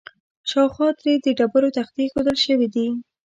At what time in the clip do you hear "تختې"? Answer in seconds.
1.77-1.99